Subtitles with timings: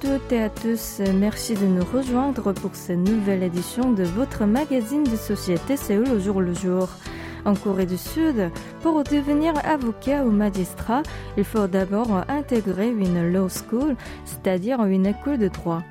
[0.00, 5.04] Toutes et à tous, merci de nous rejoindre pour cette nouvelle édition de votre magazine
[5.04, 6.88] de société Séoul au jour le jour.
[7.44, 8.50] En Corée du Sud,
[8.82, 11.02] pour devenir avocat ou magistrat,
[11.36, 15.82] il faut d'abord intégrer une law school, c'est-à-dire une école de droit.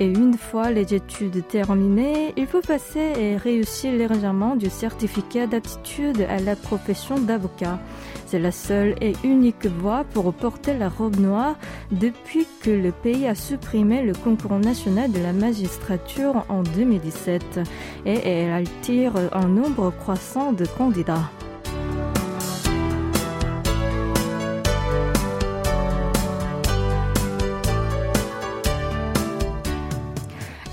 [0.00, 6.26] Et une fois les études terminées, il faut passer et réussir légèrement du certificat d'aptitude
[6.28, 7.78] à la profession d'avocat.
[8.26, 11.56] C'est la seule et unique voie pour porter la robe noire
[11.90, 17.60] depuis que le pays a supprimé le concours national de la magistrature en 2017
[18.06, 21.30] et elle attire un nombre croissant de candidats.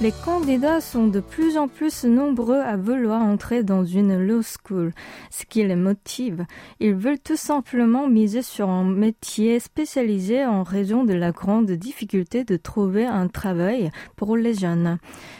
[0.02, 4.94] Les candidats sont de plus en plus nombreux à vouloir entrer dans une law school,
[5.30, 6.46] ce qui les motive.
[6.80, 12.46] Ils veulent tout simplement miser sur un métier spécialisé en raison de la grande difficulté
[12.46, 15.00] de trouver un travail pour les jeunes.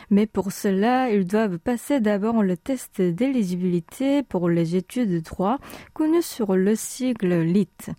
[0.10, 5.60] Mais pour cela, ils doivent passer d'abord le test d'éligibilité pour les études de droit,
[5.94, 7.92] connu sur le sigle LIT.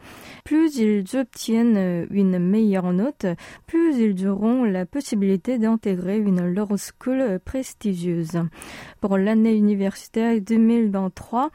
[0.45, 3.25] Plus ils obtiennent une meilleure note,
[3.67, 8.43] plus ils auront la possibilité d'intégrer une law school prestigieuse.
[9.01, 11.51] Pour l'année universitaire 2023,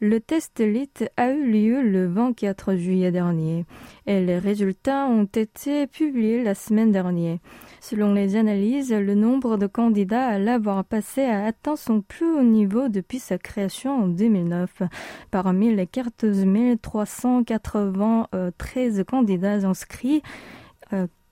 [0.00, 3.64] le test LIT a eu lieu le 24 juillet dernier
[4.06, 7.38] et les résultats ont été publiés la semaine dernière.
[7.80, 12.42] Selon les analyses, le nombre de candidats à l'avoir passé a atteint son plus haut
[12.42, 14.82] niveau depuis sa création en 2009.
[15.30, 16.44] Parmi les 14
[16.82, 20.22] 393 candidats inscrits,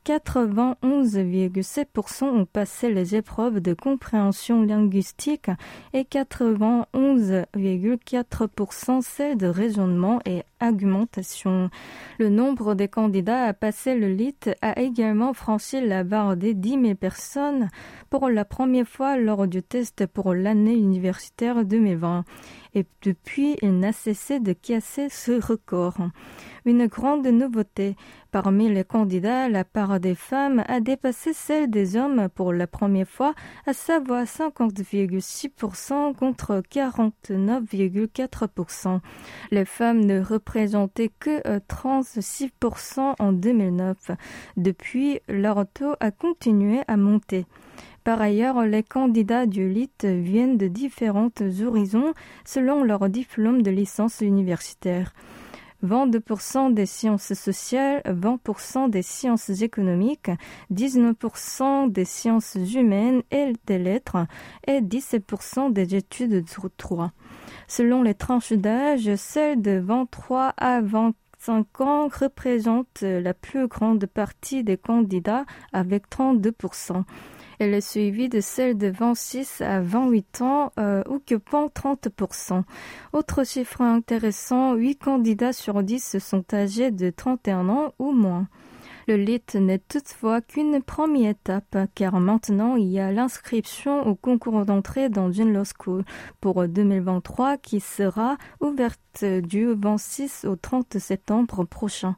[0.09, 5.51] 91,7% ont passé les épreuves de compréhension linguistique
[5.93, 11.71] et 91,4% celles de raisonnement et argumentation.
[12.19, 16.83] Le nombre des candidats à passer le LIT a également franchi la barre des 10
[16.83, 17.69] 000 personnes
[18.11, 22.25] pour la première fois lors du test pour l'année universitaire 2020.
[22.75, 25.97] Et depuis, il n'a cessé de casser ce record.
[26.65, 27.97] Une grande nouveauté.
[28.31, 33.09] Parmi les candidats, la part des femmes a dépassé celle des hommes pour la première
[33.09, 33.33] fois,
[33.67, 39.01] à savoir 50,6% contre 49,4%.
[39.51, 44.13] Les femmes ne représentaient que 36% en 2009.
[44.57, 47.45] Depuis, leur taux a continué à monter.
[48.03, 52.15] Par ailleurs, les candidats du LIT viennent de différentes horizons
[52.47, 55.13] selon leur diplôme de licence universitaire.
[55.85, 60.31] 22% des sciences sociales, 20% des sciences économiques,
[60.73, 64.27] 19% des sciences humaines et des lettres
[64.67, 66.45] et 17% des études de
[66.79, 67.13] droit.
[67.67, 74.65] Selon les tranches d'âge, celles de 23 à 25 ans représentent la plus grande partie
[74.65, 77.05] des candidats avec 32%.
[77.59, 82.63] Elle est suivie de celle de 26 à 28 ans, euh, occupant 30%.
[83.13, 88.47] Autre chiffre intéressant, 8 candidats sur 10 sont âgés de 31 ans ou moins.
[89.09, 94.67] Le LIT n'est toutefois qu'une première étape, car maintenant il y a l'inscription au concours
[94.67, 96.05] d'entrée dans une law school
[96.43, 102.17] pour 2023 qui sera ouverte du 26 au 30 septembre prochain.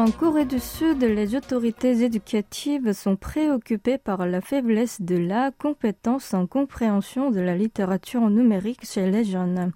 [0.00, 6.32] En Corée du Sud, les autorités éducatives sont préoccupées par la faiblesse de la compétence
[6.32, 9.72] en compréhension de la littérature numérique chez les jeunes.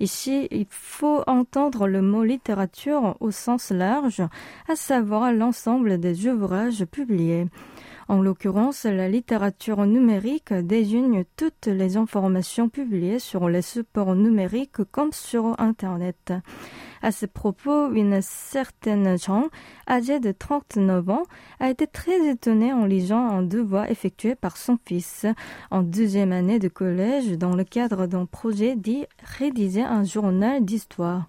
[0.00, 4.20] Ici, il faut entendre le mot littérature au sens large,
[4.68, 7.46] à savoir l'ensemble des ouvrages publiés.
[8.08, 15.12] En l'occurrence, la littérature numérique désigne toutes les informations publiées sur les supports numériques comme
[15.12, 16.32] sur Internet.
[17.02, 19.48] À ce propos, une certaine Jean,
[19.86, 21.22] âgée de 39 ans,
[21.60, 25.26] a été très étonnée en lisant un devoir effectué par son fils
[25.70, 29.04] en deuxième année de collège dans le cadre d'un projet dit
[29.38, 31.28] rédiger un journal d'histoire.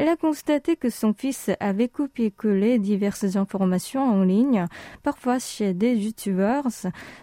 [0.00, 4.66] Elle a constaté que son fils avait copié-collé diverses informations en ligne,
[5.02, 6.68] parfois chez des youtubeurs,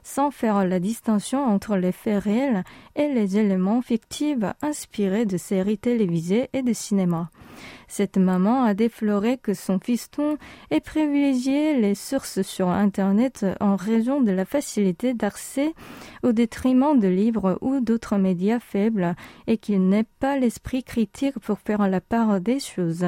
[0.03, 5.77] sans faire la distinction entre les faits réels et les éléments fictifs inspirés de séries
[5.77, 7.29] télévisées et de cinéma.
[7.87, 10.37] Cette maman a défloré que son fiston
[10.71, 15.73] ait privilégié les sources sur Internet en raison de la facilité d'accès
[16.23, 19.15] au détriment de livres ou d'autres médias faibles
[19.47, 23.05] et qu'il n'ait pas l'esprit critique pour faire la part des choses.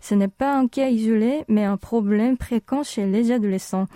[0.00, 3.86] Ce n'est pas un cas isolé, mais un problème fréquent chez les adolescents.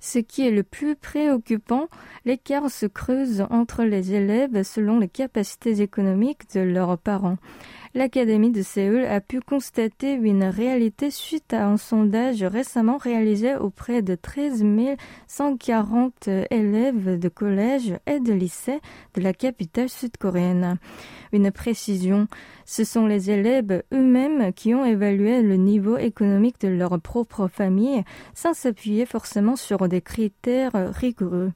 [0.00, 1.88] Ce qui est le plus préoccupant,
[2.24, 7.38] l'écart se creuse entre les élèves selon les capacités économiques de leurs parents
[7.98, 14.02] l'Académie de Séoul a pu constater une réalité suite à un sondage récemment réalisé auprès
[14.02, 14.64] de 13
[15.26, 18.78] 140 élèves de collège et de lycée
[19.14, 20.78] de la capitale sud-coréenne.
[21.32, 22.28] Une précision,
[22.66, 28.04] ce sont les élèves eux-mêmes qui ont évalué le niveau économique de leur propre famille
[28.32, 31.50] sans s'appuyer forcément sur des critères rigoureux.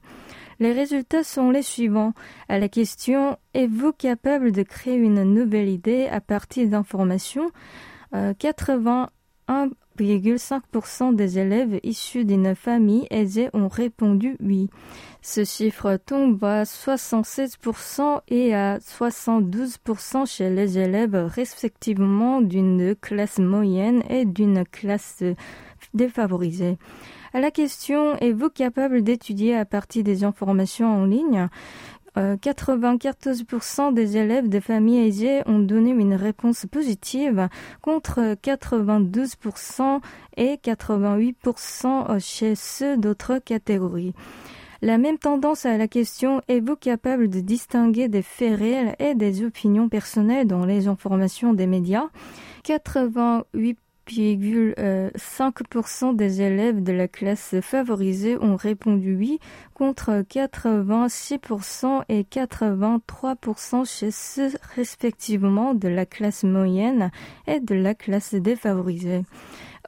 [0.59, 2.13] Les résultats sont les suivants.
[2.49, 7.51] À la question Êtes-vous capable de créer une nouvelle idée à partir d'informations?
[8.13, 14.69] 81,5% euh, des élèves issus d'une famille aisée ont répondu oui.
[15.21, 24.03] Ce chiffre tombe à 76% et à 72% chez les élèves respectivement d'une classe moyenne
[24.09, 25.23] et d'une classe
[25.93, 26.77] défavorisée.
[27.35, 31.47] À la question Êtes-vous capable d'étudier à partir des informations en ligne?
[32.15, 37.49] 94% euh, des élèves des familles aisées ont donné une réponse positive
[37.81, 39.99] contre 92%
[40.37, 44.13] et 88% chez ceux d'autres catégories.
[44.83, 49.43] La même tendance à la question Êtes-vous capable de distinguer des faits réels et des
[49.43, 52.09] opinions personnelles dans les informations des médias?
[52.63, 59.39] 88 5% des élèves de la classe favorisée ont répondu oui
[59.73, 67.09] contre 86% et 83% chez ceux respectivement de la classe moyenne
[67.47, 69.23] et de la classe défavorisée.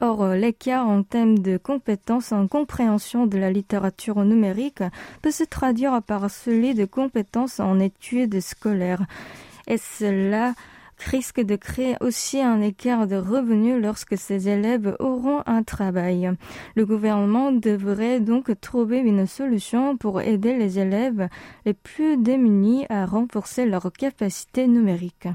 [0.00, 4.82] Or, l'écart en termes de compétences en compréhension de la littérature numérique
[5.22, 9.06] peut se traduire par celui de compétences en études scolaires.
[9.68, 10.54] Et cela
[10.98, 16.30] risque de créer aussi un écart de revenus lorsque ces élèves auront un travail.
[16.74, 21.28] Le gouvernement devrait donc trouver une solution pour aider les élèves
[21.64, 25.28] les plus démunis à renforcer leurs capacités numériques.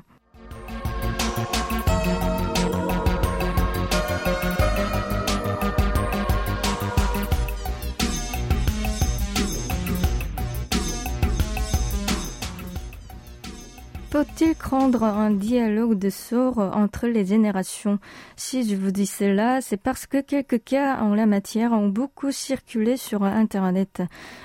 [14.12, 17.98] Faut-il craindre un dialogue de sourds entre les générations?
[18.36, 22.34] Si je vous dis cela, c'est parce que quelques cas en la matière ont beaucoup
[22.34, 24.02] circulé sur Internet.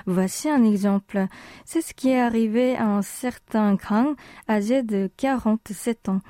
[0.07, 1.27] Voici un exemple.
[1.65, 4.15] C'est ce qui est arrivé à un certain Kang,
[4.49, 6.21] âgé de 47 ans.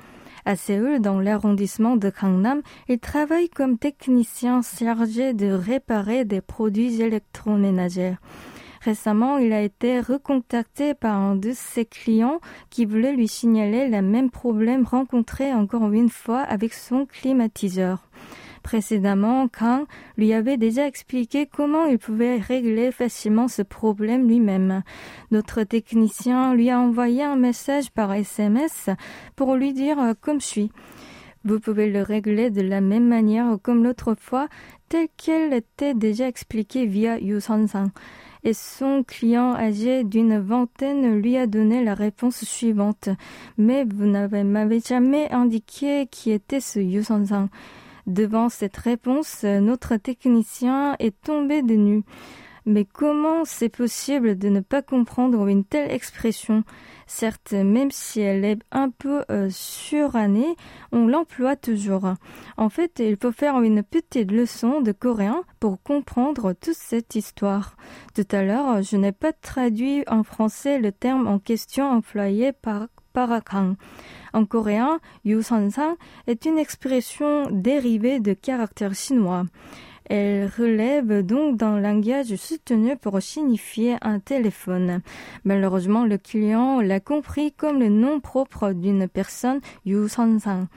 [0.43, 7.03] À Séoul, dans l'arrondissement de Gangnam, il travaille comme technicien chargé de réparer des produits
[7.03, 8.15] électroménagers.
[8.87, 12.39] Récemment, il a été recontacté par un de ses clients
[12.69, 18.07] qui voulait lui signaler le même problème rencontré encore une fois avec son climatiseur.
[18.63, 19.83] Précédemment, Kang
[20.15, 24.83] lui avait déjà expliqué comment il pouvait régler facilement ce problème lui-même.
[25.31, 28.89] Notre technicien lui a envoyé un message par SMS
[29.35, 30.71] pour lui dire comme suit.
[31.43, 34.47] Vous pouvez le régler de la même manière comme l'autre fois,
[34.87, 37.89] tel qu'elle était déjà expliqué via Yusansang
[38.47, 43.09] et son client âgé d'une vingtaine lui a donné la réponse suivante.
[43.57, 47.49] Mais vous n'avez m'avez jamais indiqué qui était ce Yusansang.
[48.05, 52.03] Devant cette réponse, notre technicien est tombé de nu.
[52.69, 56.65] Mais comment c'est possible de ne pas comprendre une telle expression?
[57.05, 60.57] Certes, même si elle est un peu euh, surannée,
[60.91, 62.15] on l'emploie toujours.
[62.57, 67.77] En fait, il faut faire une petite leçon de coréen pour comprendre toute cette histoire.
[68.13, 72.87] Tout à l'heure, je n'ai pas traduit en français le terme en question employé par
[73.13, 73.77] Parakang.
[74.33, 75.95] En coréen, Yusansang
[76.27, 79.45] est une expression dérivée de caractère chinois.
[80.09, 85.01] Elle relève donc d'un langage soutenu pour signifier un téléphone.
[85.43, 90.67] Malheureusement, le client l'a compris comme le nom propre d'une personne, Yu San-sang.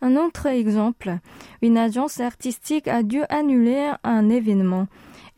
[0.00, 1.18] Un autre exemple,
[1.62, 4.88] une agence artistique a dû annuler un événement.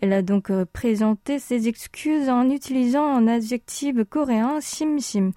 [0.00, 5.32] Elle a donc présenté ses excuses en utilisant un adjectif coréen sim sim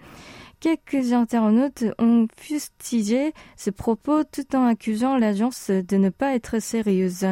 [0.59, 7.27] Quelques internautes ont fustigé ce propos tout en accusant l'agence de ne pas être sérieuse.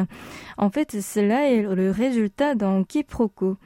[0.56, 3.56] En fait, cela est le résultat d'un quiproquo.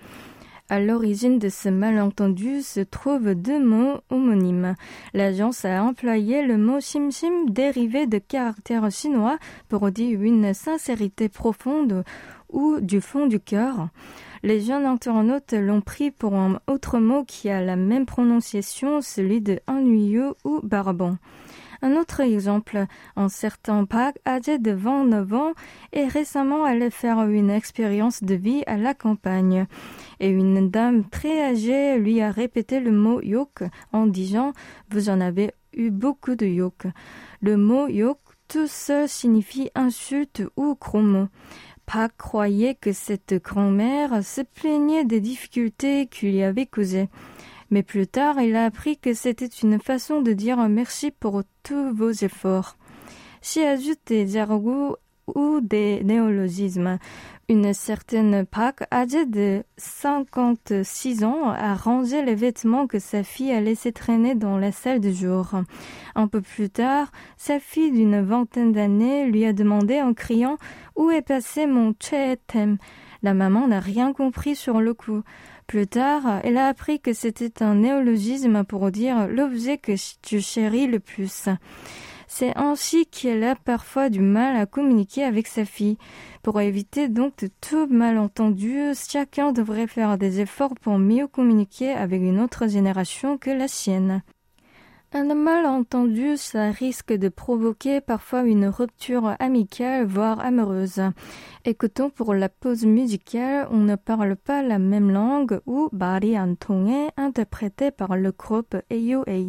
[0.71, 4.77] À l'origine de ce malentendu se trouvent deux mots homonymes.
[5.13, 7.11] L'agence a employé le mot shim
[7.47, 9.39] dérivé de caractères chinois
[9.69, 12.05] pour dire une sincérité profonde
[12.49, 13.89] ou du fond du cœur.
[14.43, 19.43] Les jeunes internautes l'ont pris pour un autre mot qui a la même prononciation, celui
[19.43, 21.19] de ennuyeux ou barbon.
[21.83, 25.53] Un autre exemple, un certain Park, âgé de 29 ans,
[25.93, 29.67] est récemment allé faire une expérience de vie à la campagne.
[30.21, 34.53] Et une dame très âgée lui a répété le mot yok en disant
[34.91, 36.87] Vous en avez eu beaucoup de yok.
[37.41, 38.19] Le mot yok
[38.51, 41.29] tout seul signifie insulte ou gros.
[42.17, 47.09] Croyait que cette grand-mère se plaignait des difficultés qu'il y avait causées.
[47.71, 51.93] Mais plus tard, il a appris que c'était une façon de dire merci pour tous
[51.93, 52.77] vos efforts.
[54.07, 54.97] Des argots
[55.35, 56.99] ou des néologismes.
[57.51, 63.61] Une certaine Pâques, âgée de 56 ans, a rangé les vêtements que sa fille a
[63.61, 65.55] laissés traîner dans la salle de jour.
[66.15, 70.59] Un peu plus tard, sa fille d'une vingtaine d'années lui a demandé en criant
[70.95, 72.79] Où est passé mon chetem
[73.25, 75.23] La maman n'a rien compris sur le coup.
[75.67, 80.87] Plus tard, elle a appris que c'était un néologisme pour dire l'objet que tu chéris
[80.87, 81.49] le plus.
[82.33, 85.99] C'est ainsi qu'elle a parfois du mal à communiquer avec sa fille.
[86.45, 92.23] Pour éviter donc de tout malentendu, chacun devrait faire des efforts pour mieux communiquer avec
[92.23, 94.23] une autre génération que la sienne.
[95.13, 101.03] Un malentendu, ça risque de provoquer parfois une rupture amicale, voire amoureuse.
[101.65, 107.91] Écoutons pour la pause musicale On ne parle pas la même langue ou Bari interprété
[107.91, 109.49] par le groupe AOA.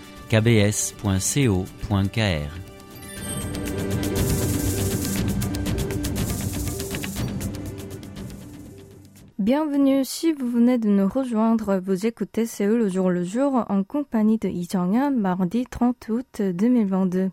[0.31, 1.61] french.kbs.co.kr.
[9.39, 11.81] Bienvenue si vous venez de nous rejoindre.
[11.83, 14.69] Vous écoutez Séoul le jour le jour en compagnie de Lee
[15.17, 17.31] mardi 30 août 2022.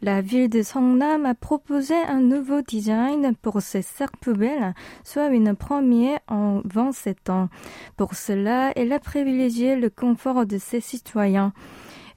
[0.00, 4.74] La ville de Songnam a proposé un nouveau design pour ses cercles poubelles,
[5.04, 7.48] soit une première en 27 ans.
[7.96, 11.52] Pour cela, elle a privilégié le confort de ses citoyens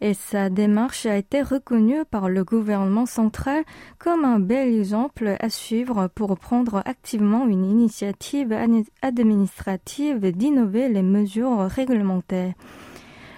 [0.01, 3.63] et sa démarche a été reconnue par le gouvernement central
[3.99, 8.55] comme un bel exemple à suivre pour prendre activement une initiative
[9.01, 12.53] administrative d'innover les mesures réglementaires.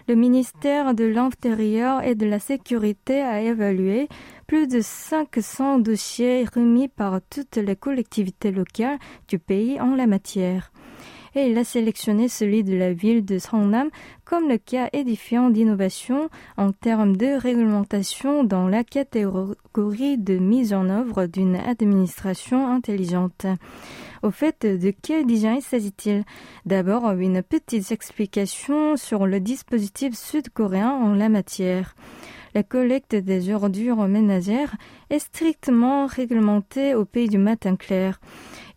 [0.08, 4.08] Le ministère de l'Intérieur et de la Sécurité a évalué
[4.48, 10.72] plus de 500 dossiers remis par toutes les collectivités locales du pays en la matière.
[11.38, 13.90] Et il a sélectionné celui de la ville de Songnam
[14.26, 20.90] comme le cas édifiant d'innovation en termes de réglementation dans la catégorie de mise en
[20.90, 23.46] œuvre d'une administration intelligente.
[24.24, 26.24] Au fait, de quel design s'agit-il?
[26.66, 31.94] D'abord, une petite explication sur le dispositif sud-coréen en la matière.
[32.56, 34.76] La collecte des ordures ménagères
[35.12, 38.20] est strictement réglementée au pays du matin clair.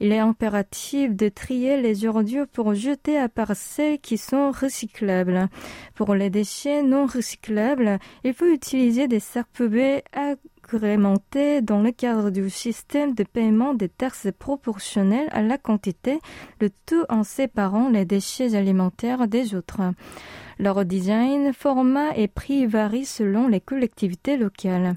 [0.00, 5.48] Il est impératif de trier les ordures pour jeter à part celles qui sont recyclables.
[5.94, 12.30] Pour les déchets non recyclables, il faut utiliser des sacs poubelles agrémentés dans le cadre
[12.30, 16.18] du système de paiement des taxes proportionnelles à la quantité,
[16.60, 19.82] le tout en séparant les déchets alimentaires des autres.
[20.58, 24.94] Leur design, format et prix varient selon les collectivités locales.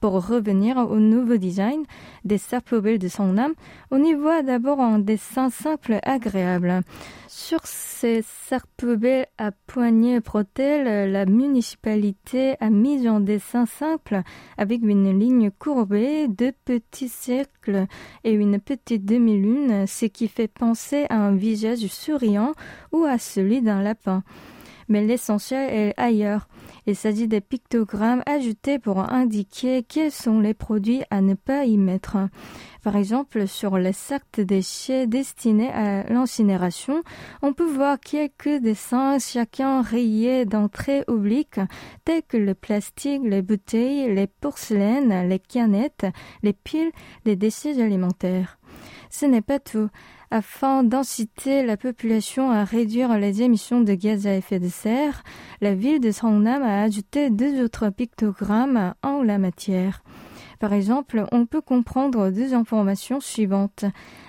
[0.00, 1.82] Pour revenir au nouveau design
[2.24, 3.54] des poubelles de Songnam,
[3.90, 6.82] on y voit d'abord un dessin simple agréable.
[7.26, 8.24] Sur ces
[8.76, 14.22] poubelles à poignée bretelles, la municipalité a mis un dessin simple
[14.56, 17.86] avec une ligne courbée, deux petits cercles
[18.22, 22.52] et une petite demi-lune, ce qui fait penser à un visage souriant
[22.92, 24.22] ou à celui d'un lapin
[24.88, 26.48] mais l'essentiel est ailleurs.
[26.88, 31.76] Il s'agit des pictogrammes ajoutés pour indiquer quels sont les produits à ne pas y
[31.76, 32.16] mettre.
[32.82, 37.02] Par exemple, sur les sacs de déchets destinés à l'incinération,
[37.42, 41.60] on peut voir quelques dessins, chacun rayé d'entrée oblique,
[42.06, 46.06] tels que le plastique, les bouteilles, les porcelaines, les canettes,
[46.42, 46.92] les piles,
[47.26, 48.58] les déchets alimentaires.
[49.10, 49.90] Ce n'est pas tout
[50.30, 55.22] afin d'inciter la population à réduire les émissions de gaz à effet de serre,
[55.60, 60.02] la ville de Songnam a ajouté deux autres pictogrammes en la matière.
[60.58, 63.84] Par exemple, on peut comprendre deux informations suivantes.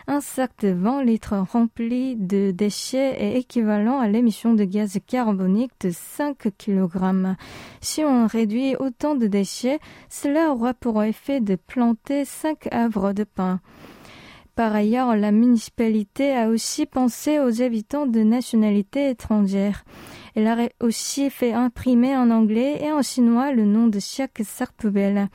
[0.08, 5.72] Un sac de 20 litres rempli de déchets est équivalent à l'émission de gaz carbonique
[5.82, 7.36] de 5 kg.
[7.82, 13.24] Si on réduit autant de déchets, cela aura pour effet de planter 5 havres de
[13.24, 13.60] pain.
[14.60, 19.86] Par ailleurs, la municipalité a aussi pensé aux habitants de nationalité étrangère.
[20.36, 24.74] Elle a aussi fait imprimer en anglais et en chinois le nom de chaque sac
[24.74, 25.30] poubelle.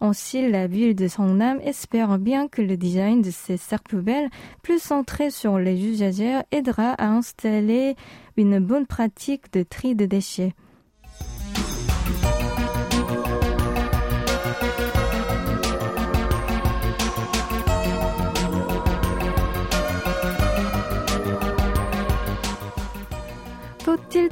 [0.00, 4.30] Ainsi, la ville de Songnam espère bien que le design de ces sacs poubelles,
[4.62, 7.96] plus centré sur les usagers, aidera à installer
[8.38, 10.54] une bonne pratique de tri de déchets.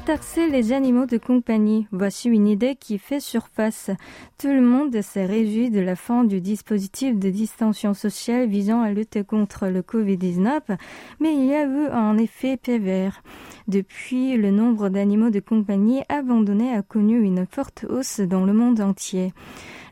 [0.09, 3.91] Taxer les animaux de compagnie Voici une idée qui fait surface.
[4.39, 8.91] Tout le monde s'est réjoui de la fin du dispositif de distension sociale visant à
[8.91, 10.79] lutter contre le Covid-19,
[11.21, 13.23] mais il y a eu un effet pervers.
[13.67, 18.81] Depuis, le nombre d'animaux de compagnie abandonnés a connu une forte hausse dans le monde
[18.81, 19.35] entier.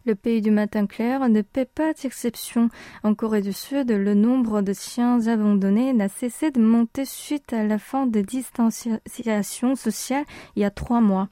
[0.06, 2.68] Le pays du matin clair ne paie pas d'exception.
[3.02, 7.64] En Corée du Sud, le nombre de chiens abandonnés n'a cessé de monter suite à
[7.64, 11.26] la fin de distanciation sociale il y a trois mois.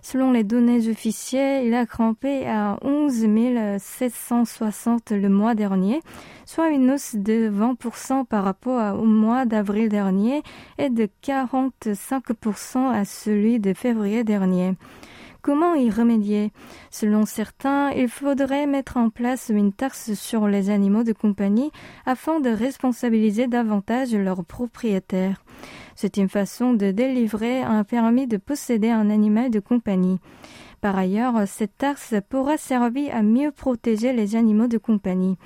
[0.00, 3.26] Selon les données officielles, il a grimpé à 11
[3.78, 6.00] 760 le mois dernier,
[6.46, 10.44] soit une hausse de 20% par rapport au mois d'avril dernier
[10.78, 14.76] et de 45% à celui de février dernier.
[15.42, 16.52] Comment y remédier?
[16.90, 21.70] Selon certains, il faudrait mettre en place une taxe sur les animaux de compagnie
[22.04, 25.42] afin de responsabiliser davantage leurs propriétaires.
[25.96, 30.18] C'est une façon de délivrer un permis de posséder un animal de compagnie.
[30.80, 35.36] Par ailleurs, cette taxe pourra servir à mieux protéger les animaux de compagnie.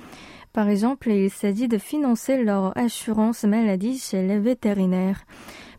[0.51, 5.25] Par exemple, il s'agit de financer leur assurance maladie chez les vétérinaires.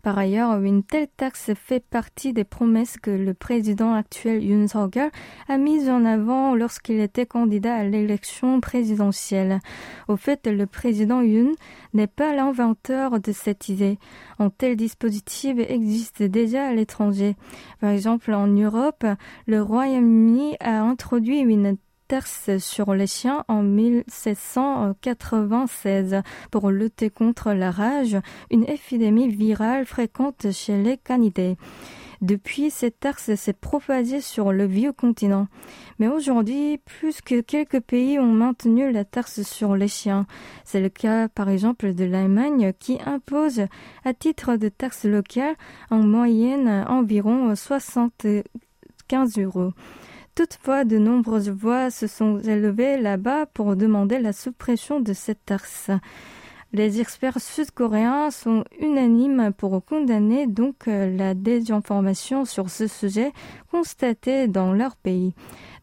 [0.03, 5.11] Par ailleurs, une telle taxe fait partie des promesses que le président actuel Yoon Suk-yeol
[5.49, 9.61] a mises en avant lorsqu'il était candidat à l'élection présidentielle.
[10.09, 11.53] Au fait, le président Yoon
[11.95, 13.99] n'est pas l'inventeur de cette idée.
[14.39, 17.37] Un tel dispositif existe déjà à l'étranger.
[17.81, 19.05] Par exemple, en Europe,
[19.47, 21.77] le Royaume-Uni a introduit une
[22.59, 28.17] sur les chiens en 1796 pour lutter contre la rage,
[28.51, 31.57] une épidémie virale fréquente chez les canidés.
[32.23, 35.49] Depuis, cette taxe s'est propagée sur le vieux continent.
[35.99, 40.27] Mais aujourd'hui, plus que quelques pays ont maintenu la taxe sur les chiens.
[40.65, 43.67] C'est le cas, par exemple, de l'Allemagne qui impose,
[44.05, 45.57] à titre de taxe locale,
[45.91, 49.73] en moyenne environ 75 euros.
[50.37, 55.91] Toutefois, de nombreuses voix se sont élevées là-bas pour demander la suppression de cette taxe.
[56.75, 63.33] Les experts sud-coréens sont unanimes pour condamner donc la désinformation sur ce sujet
[63.71, 65.33] constatée dans leur pays.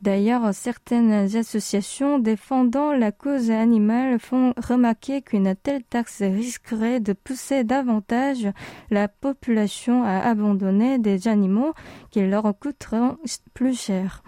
[0.04, 7.64] D'ailleurs, certaines associations défendant la cause animale font remarquer qu'une telle taxe risquerait de pousser
[7.64, 8.50] davantage
[8.92, 11.74] la population à abandonner des animaux
[12.12, 13.16] qui leur coûteront
[13.54, 14.24] plus cher.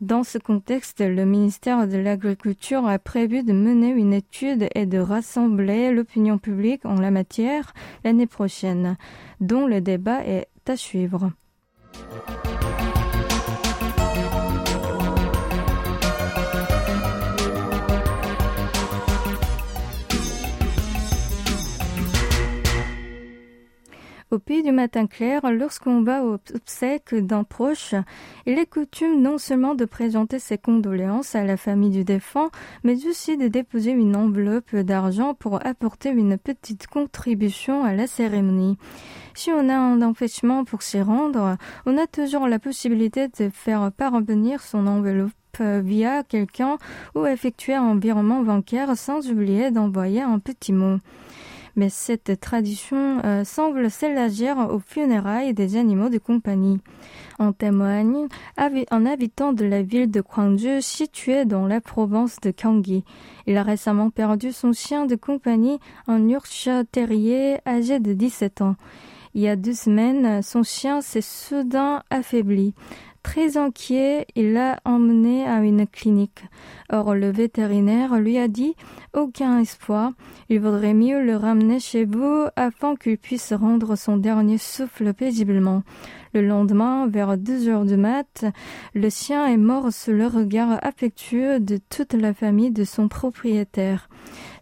[0.00, 4.98] Dans ce contexte, le ministère de l'Agriculture a prévu de mener une étude et de
[4.98, 8.96] rassembler l'opinion publique en la matière l'année prochaine,
[9.40, 11.32] dont le débat est à suivre.
[24.46, 27.94] Du matin clair, lorsqu'on va au obsèques d'un proche,
[28.46, 32.50] il est coutume non seulement de présenter ses condoléances à la famille du défunt,
[32.84, 38.78] mais aussi de déposer une enveloppe d'argent pour apporter une petite contribution à la cérémonie.
[39.34, 43.90] Si on a un empêchement pour s'y rendre, on a toujours la possibilité de faire
[43.92, 46.78] parvenir son enveloppe via quelqu'un
[47.14, 50.98] ou effectuer un virement bancaire sans oublier d'envoyer un petit mot.
[51.76, 56.78] Mais cette tradition euh, semble s'élargir aux funérailles des animaux de compagnie.
[57.38, 58.26] En témoigne
[58.56, 63.04] un habitant de la ville de Gwangju située dans la province de Gyeonggi.
[63.46, 68.76] Il a récemment perdu son chien de compagnie, un Yorkshire terrier âgé de 17 ans.
[69.34, 72.74] Il y a deux semaines, son chien s'est soudain affaibli.
[73.28, 76.44] Très inquiet, il l'a emmené à une clinique.
[76.90, 78.74] Or, le vétérinaire lui a dit
[79.12, 80.12] aucun espoir.
[80.48, 85.82] Il vaudrait mieux le ramener chez vous afin qu'il puisse rendre son dernier souffle paisiblement.
[86.34, 88.44] Le lendemain, vers deux heures du mat,
[88.94, 94.08] le chien est mort sous le regard affectueux de toute la famille de son propriétaire.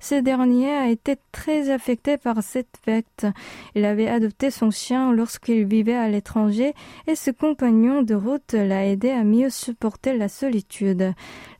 [0.00, 3.26] Ce dernier a été très affecté par cette fête.
[3.74, 6.74] Il avait adopté son chien lorsqu'il vivait à l'étranger
[7.06, 11.12] et ce compagnon de route l'a aidé à mieux supporter la solitude.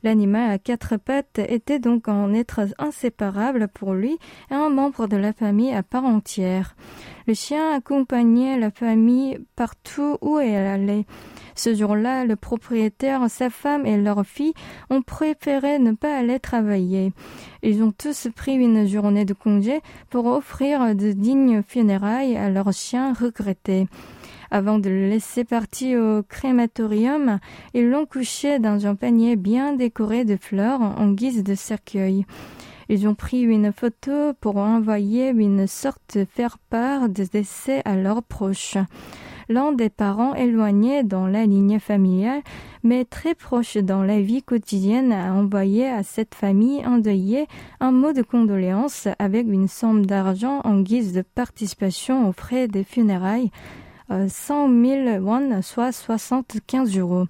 [0.03, 4.17] L'animal à quatre pattes était donc un être inséparable pour lui
[4.51, 6.75] et un membre de la famille à part entière.
[7.27, 11.05] Le chien accompagnait la famille partout où elle allait.
[11.57, 14.53] Ce jour-là, le propriétaire, sa femme et leur fille
[14.91, 17.13] ont préféré ne pas aller travailler.
[17.63, 19.81] Ils ont tous pris une journée de congé
[20.11, 23.87] pour offrir de dignes funérailles à leur chien regretté.
[24.51, 27.39] Avant de le laisser partir au crématorium,
[27.73, 32.25] ils l'ont couché dans un panier bien décoré de fleurs en guise de cercueil.
[32.87, 38.23] Ils ont pris une photo pour envoyer une sorte de faire-part des décès à leurs
[38.23, 38.77] proches
[39.49, 42.41] l'un des parents éloignés dans la ligne familiale,
[42.83, 47.47] mais très proche dans la vie quotidienne, a envoyé à cette famille endeuillée
[47.79, 52.83] un mot de condoléance avec une somme d'argent en guise de participation aux frais des
[52.83, 53.51] funérailles,
[54.09, 57.25] 100 000 won, soit 75 euros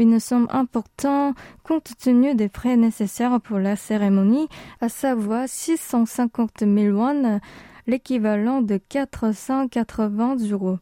[0.00, 4.48] une somme importante compte tenu des frais nécessaires pour la cérémonie,
[4.80, 7.40] à savoir 650 000 won,
[7.86, 10.78] l'équivalent de 480 euros.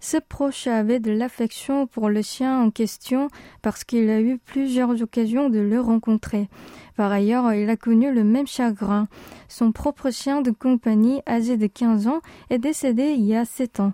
[0.00, 3.28] Ce proche avait de l'affection pour le chien en question
[3.62, 6.48] parce qu'il a eu plusieurs occasions de le rencontrer.
[6.96, 9.08] Par ailleurs, il a connu le même chagrin.
[9.48, 13.80] Son propre chien de compagnie, âgé de 15 ans, est décédé il y a 7
[13.80, 13.92] ans.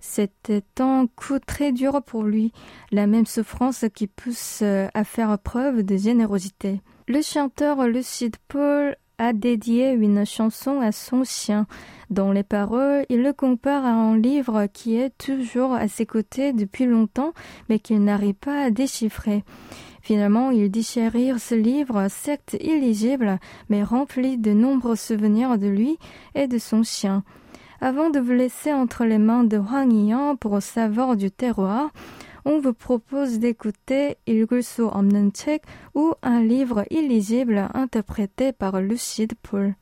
[0.00, 2.52] C'était un coup très dur pour lui,
[2.92, 6.80] la même souffrance qui pousse à faire preuve de générosité.
[7.08, 11.66] Le chanteur Lucide Paul a dédié une chanson à son chien.
[12.10, 16.52] Dans les paroles, il le compare à un livre qui est toujours à ses côtés
[16.52, 17.32] depuis longtemps,
[17.68, 19.44] mais qu'il n'arrive pas à déchiffrer.
[20.02, 23.38] Finalement, il dit chérir ce livre, certes illisible,
[23.70, 25.96] mais rempli de nombreux souvenirs de lui
[26.34, 27.24] et de son chien.
[27.80, 31.90] Avant de vous laisser entre les mains de Huang Yian pour savoir du terroir,
[32.45, 35.63] on vous propose d'écouter 읽을 수 없는 책
[35.95, 39.75] ou un livre illisible interprété par Lucide Paul.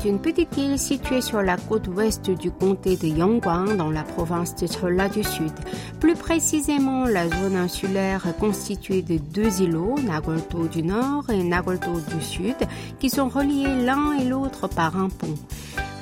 [0.00, 4.02] Est une petite île située sur la côte ouest du comté de Yongguang dans la
[4.02, 5.52] province de Cholla du Sud.
[6.00, 12.00] Plus précisément, la zone insulaire est constituée de deux îlots, Nagoldo du Nord et Nagoldo
[12.14, 12.56] du Sud,
[12.98, 15.34] qui sont reliés l'un et l'autre par un pont.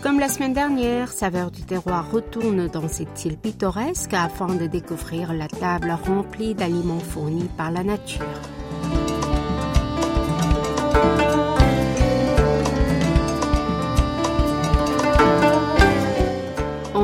[0.02, 5.32] Comme la semaine dernière, Saveur du terroir retourne dans cette île pittoresque afin de découvrir
[5.32, 8.24] la table remplie d'aliments fournis par la nature.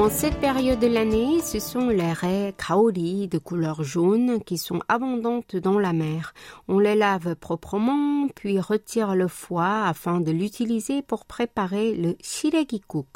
[0.04, 4.80] En cette période de l'année, ce sont les raies kaori de couleur jaune qui sont
[4.86, 6.34] abondantes dans la mer.
[6.68, 13.06] On les lave proprement, puis retire le foie afin de l'utiliser pour préparer le shiregikuk.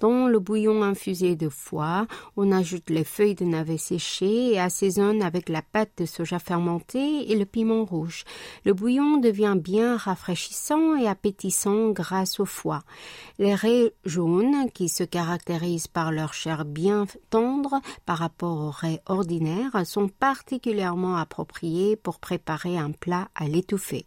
[0.00, 5.22] Dans le bouillon infusé de foie, on ajoute les feuilles de navet séchées et assaisonne
[5.22, 8.24] avec la pâte de soja fermentée et le piment rouge.
[8.64, 12.82] Le bouillon devient bien rafraîchissant et appétissant grâce au foie.
[13.38, 19.02] Les raies jaunes, qui se caractérisent par leur chair bien tendre par rapport aux raies
[19.06, 24.04] ordinaires sont particulièrement appropriées pour préparer un plat à l'étouffée.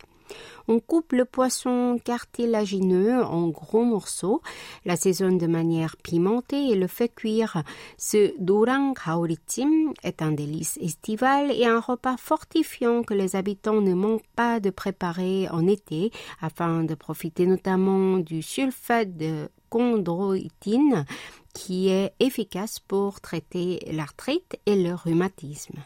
[0.68, 4.42] On coupe le poisson cartilagineux en gros morceaux,
[4.84, 7.64] l'assaisonne de manière pimentée et le fait cuire.
[7.98, 13.94] Ce dorang kaoritim est un délice estival et un repas fortifiant que les habitants ne
[13.94, 16.12] manquent pas de préparer en été
[16.42, 21.06] afin de profiter notamment du sulfate de chondroïtine
[21.56, 25.80] qui est efficace pour traiter l'arthrite et le rhumatisme.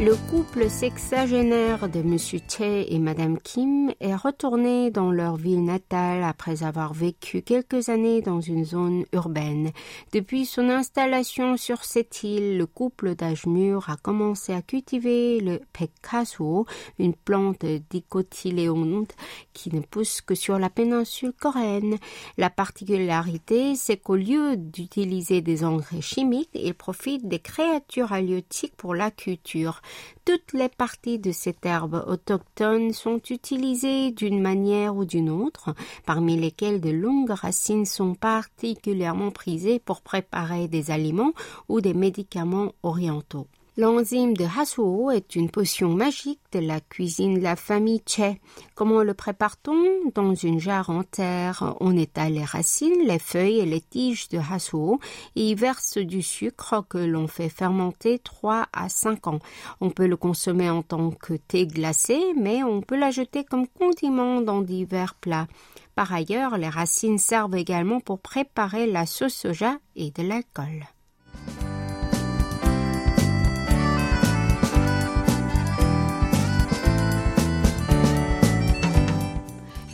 [0.00, 2.16] Le couple sexagénaire de M.
[2.18, 8.22] Che et Mme Kim est retourné dans leur ville natale après avoir vécu quelques années
[8.22, 9.72] dans une zone urbaine.
[10.12, 15.60] Depuis son installation sur cette île, le couple d'âge mûr a commencé à cultiver le
[15.72, 16.64] pekasuo,
[17.00, 19.16] une plante dicotyléonte
[19.52, 21.96] qui ne pousse que sur la péninsule coréenne.
[22.36, 28.94] La particularité, c'est qu'au lieu d'utiliser des engrais chimiques, ils profitent des créatures halieutiques pour
[28.94, 29.82] la culture.
[30.24, 35.74] Toutes les parties de cette herbe autochtone sont utilisées d'une manière ou d'une autre,
[36.06, 41.32] parmi lesquelles de longues racines sont particulièrement prisées pour préparer des aliments
[41.68, 43.48] ou des médicaments orientaux.
[43.80, 48.36] L'enzyme de Hasuo est une potion magique de la cuisine de la famille Che.
[48.74, 50.10] Comment le prépare-t-on?
[50.16, 54.38] Dans une jarre en terre, on étale les racines, les feuilles et les tiges de
[54.38, 54.98] Hasuo
[55.36, 59.38] et y verse du sucre que l'on fait fermenter 3 à 5 ans.
[59.80, 64.40] On peut le consommer en tant que thé glacé, mais on peut l'ajouter comme condiment
[64.40, 65.46] dans divers plats.
[65.94, 70.84] Par ailleurs, les racines servent également pour préparer la sauce soja et de l'alcool.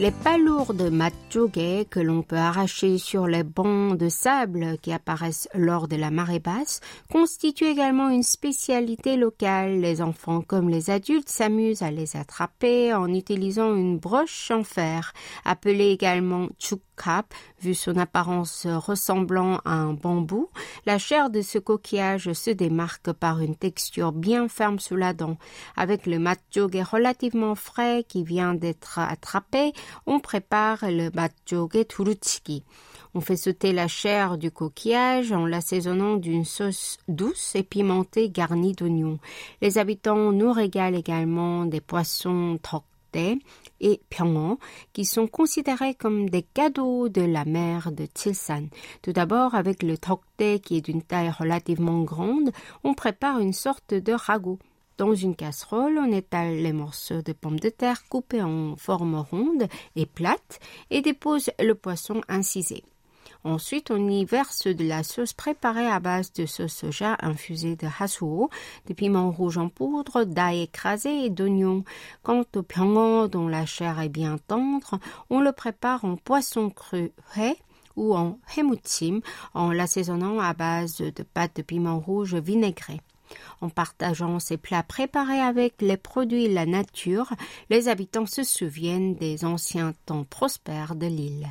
[0.04, 5.88] Les palourdes matjogé que l'on peut arracher sur les bancs de sable qui apparaissent lors
[5.88, 9.80] de la marée basse constituent également une spécialité locale.
[9.80, 15.14] Les enfants comme les adultes s'amusent à les attraper en utilisant une broche en fer,
[15.46, 20.50] appelée également chukap, vu son apparence ressemblant à un bambou.
[20.84, 25.38] La chair de ce coquillage se démarque par une texture bien ferme sous la dent.
[25.78, 29.72] Avec le matjogé relativement frais qui vient d'être attrapé,
[30.06, 31.10] on prépare le
[31.86, 32.64] turuchiki.
[33.14, 38.72] On fait sauter la chair du coquillage en l'assaisonnant d'une sauce douce et pimentée garnie
[38.72, 39.20] d'oignons.
[39.62, 42.84] Les habitants nous régalent également des poissons tokte
[43.80, 44.58] et pyongan
[44.92, 48.66] qui sont considérés comme des cadeaux de la mer de Tilsan.
[49.02, 52.50] Tout d'abord, avec le tokte qui est d'une taille relativement grande,
[52.82, 54.58] on prépare une sorte de ragoût.
[54.96, 59.66] Dans une casserole, on étale les morceaux de pommes de terre coupés en forme ronde
[59.96, 62.84] et plate et dépose le poisson incisé.
[63.42, 67.88] Ensuite, on y verse de la sauce préparée à base de sauce soja infusée de
[67.98, 68.48] hasuo,
[68.86, 71.84] de piments rouges en poudre, d'ail écrasé et d'oignons.
[72.22, 77.12] Quant au pyongan dont la chair est bien tendre, on le prépare en poisson cru
[77.96, 79.20] ou en hemuchim
[79.52, 83.00] en l'assaisonnant à base de pâte de piment rouge vinaigrée.
[83.60, 87.32] En partageant ces plats préparés avec les produits de la nature,
[87.70, 91.48] les habitants se souviennent des anciens temps prospères de l'île.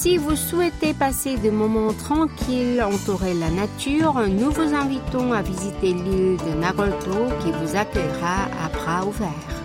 [0.00, 5.42] Si vous souhaitez passer des moments tranquilles entourés de la nature, nous vous invitons à
[5.42, 9.59] visiter l'île de Nagolto qui vous accueillera à bras ouverts.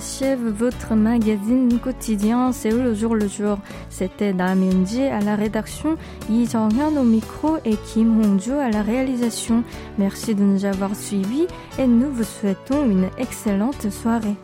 [0.00, 3.58] S'achève votre magazine quotidien Séoul le jour le jour.
[3.90, 5.98] C'était Nam Yoonji à la rédaction,
[6.30, 9.62] Yi Jong-hyun au micro et Kim Hong-jo à la réalisation.
[9.98, 11.46] Merci de nous avoir suivis
[11.78, 14.36] et nous vous souhaitons une excellente soirée.